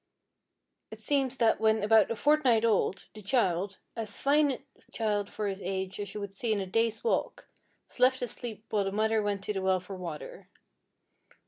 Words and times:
It 0.89 0.99
seems 0.99 1.37
that 1.37 1.59
when 1.59 1.83
about 1.83 2.09
a 2.09 2.15
fortnight 2.15 2.65
old, 2.65 3.05
the 3.13 3.21
child, 3.21 3.77
as 3.95 4.17
fine 4.17 4.49
a 4.53 4.59
child 4.91 5.29
for 5.29 5.45
his 5.47 5.61
age 5.61 5.99
as 5.99 6.15
you 6.15 6.19
would 6.19 6.33
see 6.33 6.51
in 6.51 6.59
a 6.59 6.65
day's 6.65 7.03
walk, 7.03 7.47
was 7.87 7.99
left 7.99 8.19
asleep 8.23 8.65
while 8.71 8.85
the 8.85 8.91
mother 8.91 9.21
went 9.21 9.43
to 9.43 9.53
the 9.53 9.61
well 9.61 9.79
for 9.79 9.95
water. 9.95 10.49